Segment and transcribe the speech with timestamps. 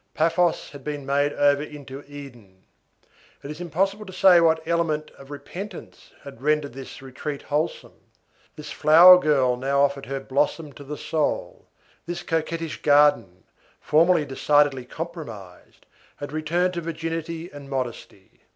[0.15, 2.63] Paphos had been made over into Eden.
[3.43, 7.93] It is impossible to say what element of repentance had rendered this retreat wholesome.
[8.55, 11.67] This flower girl now offered her blossom to the soul.
[12.07, 13.43] This coquettish garden,
[13.79, 18.41] formerly decidedly compromised, had returned to virginity and modesty.